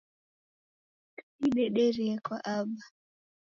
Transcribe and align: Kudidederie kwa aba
Kudidederie 1.37 2.13
kwa 2.25 2.37
aba 2.55 2.79